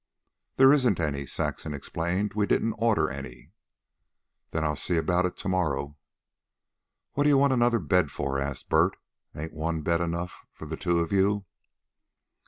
"There 0.55 0.73
isn't 0.73 0.99
any," 0.99 1.27
Saxon 1.27 1.75
explained. 1.75 2.33
"We 2.33 2.47
didn't 2.47 2.73
order 2.79 3.07
any." 3.11 3.51
"Then 4.49 4.63
I'll 4.63 4.75
see 4.75 4.97
about 4.97 5.27
it 5.27 5.37
to 5.37 5.47
morrow." 5.47 5.95
"What 7.13 7.25
d'ye 7.25 7.35
want 7.35 7.53
another 7.53 7.77
bed 7.77 8.09
for?" 8.09 8.39
asked 8.39 8.67
Bert. 8.67 8.97
"Ain't 9.35 9.53
one 9.53 9.83
bed 9.83 10.01
enough 10.01 10.47
for 10.53 10.65
the 10.65 10.75
two 10.75 11.01
of 11.01 11.11
you?" 11.11 11.45